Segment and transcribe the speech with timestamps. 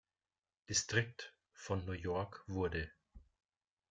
[0.67, 2.91] Distrikt von New York wurde.